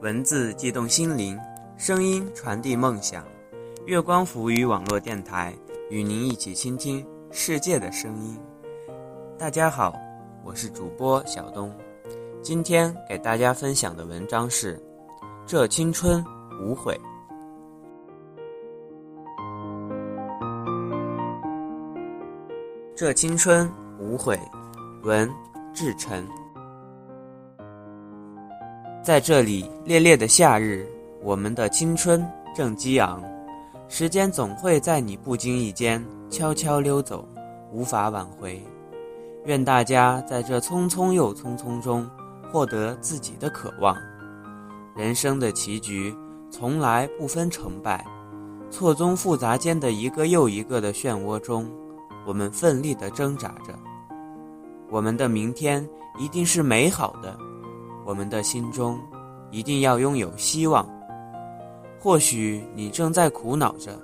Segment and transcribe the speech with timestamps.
[0.00, 1.38] 文字悸动心灵，
[1.76, 3.22] 声音传递梦想。
[3.84, 5.54] 月光浮语网络电台
[5.90, 8.40] 与您一起倾听世界的声音。
[9.38, 9.94] 大家好，
[10.42, 11.70] 我是主播小东。
[12.40, 14.74] 今天给大家分享的文章是
[15.44, 16.24] 《这青春
[16.62, 16.98] 无悔》。
[22.96, 24.40] 这青春无悔，
[25.02, 25.30] 文
[25.74, 26.26] 志成。
[29.02, 30.86] 在这里烈烈的夏日，
[31.22, 32.22] 我们的青春
[32.54, 33.22] 正激昂，
[33.88, 37.26] 时间总会在你不经意间悄悄溜走，
[37.72, 38.62] 无法挽回。
[39.46, 42.08] 愿大家在这匆匆又匆匆中，
[42.52, 43.96] 获得自己的渴望。
[44.94, 46.14] 人生的棋局
[46.50, 48.04] 从来不分成败，
[48.70, 51.66] 错综复杂间的一个又一个的漩涡中，
[52.26, 53.74] 我们奋力地挣扎着。
[54.90, 55.88] 我们的明天
[56.18, 57.34] 一定是美好的。
[58.10, 58.98] 我们的心中
[59.52, 60.84] 一定要拥有希望。
[61.96, 63.96] 或许你正在苦恼着，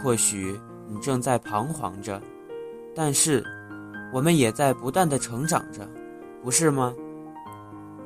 [0.00, 2.22] 或许你正在彷徨着，
[2.94, 3.44] 但是
[4.12, 5.84] 我们也在不断的成长着，
[6.40, 6.94] 不是吗？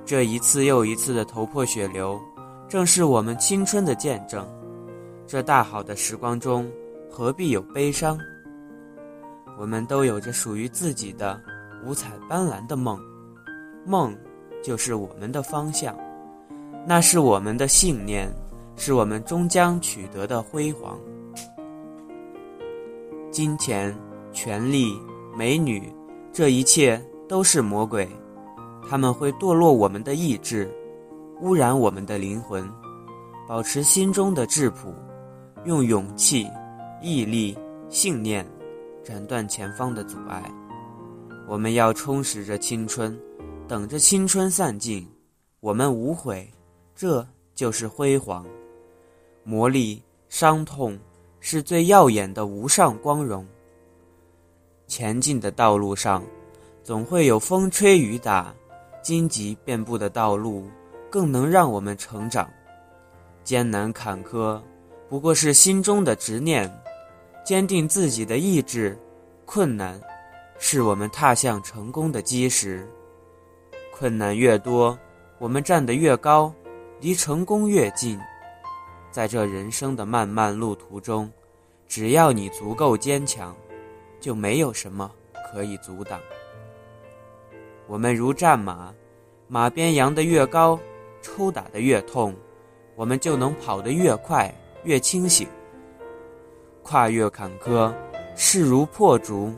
[0.06, 2.18] 这一次又一次的头破血流，
[2.66, 4.42] 正是我们青春的见证。
[5.26, 6.66] 这大好的时光中，
[7.10, 8.18] 何必有悲伤？
[9.58, 11.38] 我们都有着属于自己的
[11.84, 12.98] 五彩斑斓的梦，
[13.84, 14.16] 梦。
[14.62, 15.96] 就是我们的方向，
[16.86, 18.28] 那是我们的信念，
[18.76, 20.98] 是我们终将取得的辉煌。
[23.30, 23.94] 金钱、
[24.32, 24.98] 权力、
[25.36, 25.92] 美女，
[26.32, 28.08] 这一切都是魔鬼，
[28.88, 30.70] 他们会堕落我们的意志，
[31.40, 32.68] 污染我们的灵魂。
[33.48, 34.92] 保持心中的质朴，
[35.64, 36.48] 用勇气、
[37.00, 37.56] 毅力、
[37.88, 38.44] 信念，
[39.04, 40.42] 斩断前方的阻碍。
[41.46, 43.16] 我们要充实着青春。
[43.68, 45.04] 等着青春散尽，
[45.58, 46.48] 我们无悔，
[46.94, 48.46] 这就是辉煌。
[49.42, 50.96] 磨砺、伤痛
[51.40, 53.44] 是最耀眼的无上光荣。
[54.86, 56.22] 前进的道路上，
[56.84, 58.54] 总会有风吹雨打，
[59.02, 60.68] 荆棘遍布的道路
[61.10, 62.48] 更能让我们成长。
[63.42, 64.60] 艰难坎坷
[65.08, 66.72] 不过是心中的执念，
[67.44, 68.96] 坚定自己的意志，
[69.44, 70.00] 困难
[70.56, 72.88] 是我们踏向成功的基石。
[73.98, 74.98] 困难越多，
[75.38, 76.52] 我们站得越高，
[77.00, 78.20] 离成功越近。
[79.10, 81.32] 在这人生的漫漫路途中，
[81.88, 83.56] 只要你足够坚强，
[84.20, 85.10] 就没有什么
[85.50, 86.20] 可以阻挡。
[87.86, 88.92] 我们如战马，
[89.48, 90.78] 马鞭扬得越高，
[91.22, 92.34] 抽打得越痛，
[92.96, 94.54] 我们就能跑得越快，
[94.84, 95.48] 越清醒。
[96.82, 97.90] 跨越坎坷，
[98.34, 99.50] 势如破竹；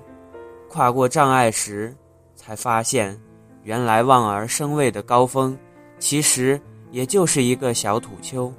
[0.69, 1.93] 跨过障碍时，
[2.37, 3.21] 才发现。
[3.63, 5.57] 原来望而生畏的高峰，
[5.99, 6.61] 其实
[6.91, 8.53] 也就是一个小土丘。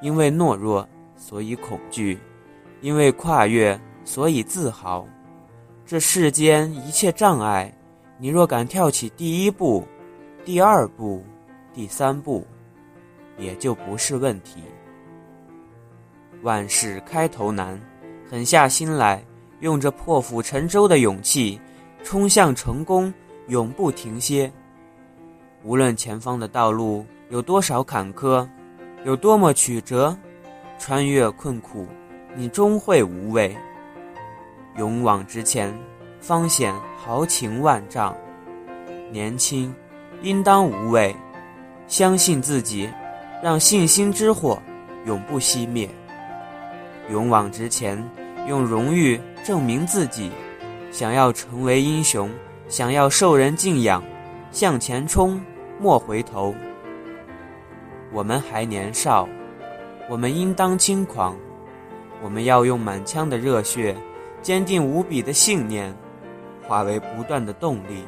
[0.00, 0.86] 因为懦弱，
[1.16, 2.16] 所以恐惧；
[2.80, 5.06] 因为跨越，所以自豪。
[5.86, 7.72] 这世间一切障碍，
[8.18, 9.86] 你若敢跳起第一步、
[10.44, 11.22] 第二步、
[11.72, 12.46] 第三步，
[13.38, 14.62] 也就不是问题。
[16.42, 17.80] 万事开头难，
[18.30, 19.24] 狠下心来，
[19.60, 21.58] 用着破釜沉舟的勇气，
[22.02, 23.12] 冲向成功。
[23.48, 24.50] 永不停歇。
[25.62, 28.46] 无论前方的道路有多少坎坷，
[29.04, 30.16] 有多么曲折，
[30.78, 31.86] 穿越困苦，
[32.34, 33.56] 你终会无畏。
[34.76, 35.72] 勇往直前，
[36.20, 38.14] 方显豪情万丈。
[39.10, 39.72] 年轻，
[40.22, 41.14] 应当无畏，
[41.86, 42.90] 相信自己，
[43.42, 44.60] 让信心之火
[45.06, 45.88] 永不熄灭。
[47.10, 48.02] 勇往直前，
[48.48, 50.30] 用荣誉证明自己，
[50.90, 52.30] 想要成为英雄。
[52.74, 54.02] 想要受人敬仰，
[54.50, 55.40] 向前冲，
[55.78, 56.52] 莫回头。
[58.12, 59.28] 我们还年少，
[60.10, 61.36] 我们应当轻狂。
[62.20, 63.96] 我们要用满腔的热血，
[64.42, 65.94] 坚定无比的信念，
[66.66, 68.04] 化为不断的动力。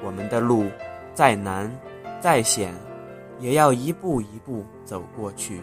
[0.00, 0.66] 我们的路
[1.12, 1.68] 再难
[2.20, 2.72] 再险，
[3.40, 5.60] 也要一步一步走过去。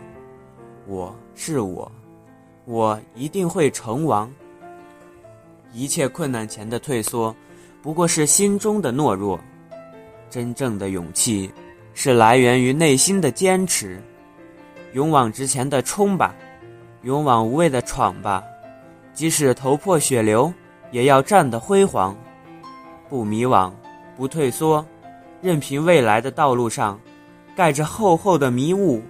[0.85, 1.89] 我是我，
[2.65, 4.29] 我一定会成王。
[5.71, 7.35] 一切困难前的退缩，
[7.81, 9.39] 不过是心中的懦弱；
[10.29, 11.51] 真正的勇气，
[11.93, 14.01] 是来源于内心的坚持。
[14.93, 16.33] 勇往直前的冲吧，
[17.03, 18.43] 勇往无畏的闯吧，
[19.13, 20.51] 即使头破血流，
[20.91, 22.17] 也要站得辉煌。
[23.07, 23.71] 不迷惘，
[24.17, 24.83] 不退缩，
[25.41, 26.99] 任凭未来的道路上
[27.55, 29.01] 盖着厚厚的迷雾，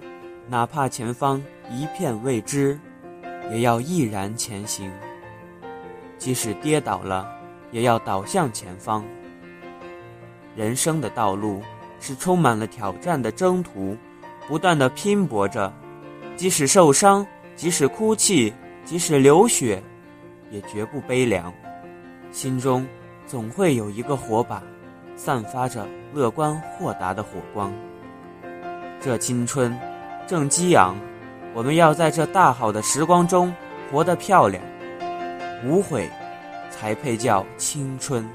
[0.48, 2.78] 哪怕前方一片未知，
[3.50, 4.90] 也要毅然前行。
[6.20, 7.26] 即使跌倒了，
[7.72, 9.02] 也要倒向前方。
[10.54, 11.62] 人生的道路
[11.98, 13.96] 是充满了挑战的征途，
[14.46, 15.72] 不断的拼搏着，
[16.36, 17.26] 即使受伤，
[17.56, 18.52] 即使哭泣，
[18.84, 19.82] 即使流血，
[20.50, 21.50] 也绝不悲凉，
[22.30, 22.86] 心中
[23.26, 24.62] 总会有一个火把，
[25.16, 27.72] 散发着乐观豁达的火光。
[29.00, 29.74] 这青春
[30.26, 30.94] 正激昂，
[31.54, 33.50] 我们要在这大好的时光中
[33.90, 34.62] 活得漂亮，
[35.64, 36.08] 无悔，
[36.70, 38.26] 才配叫青春。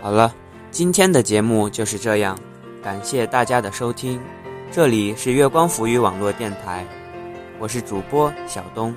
[0.00, 0.34] 好了，
[0.70, 2.38] 今天的节目就是这样，
[2.82, 4.18] 感谢大家的收听。
[4.70, 6.86] 这里是月光浮语网络电台，
[7.60, 8.94] 我是主播小东，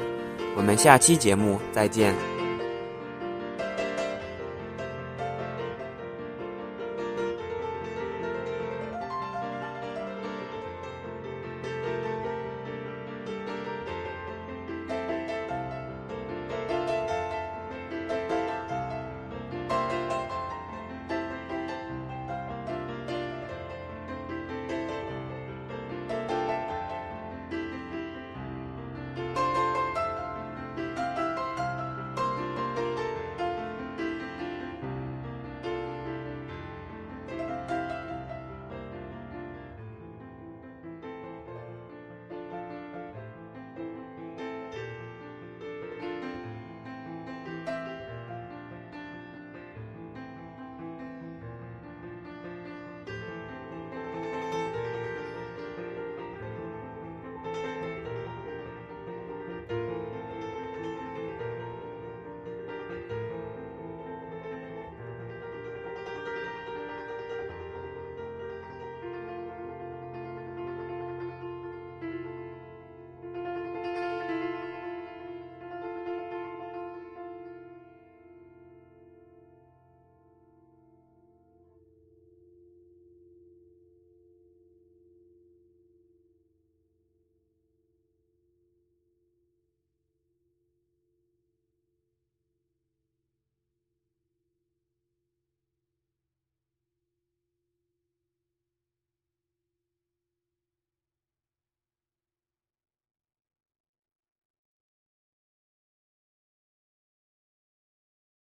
[0.55, 2.13] 我们下期节目再见。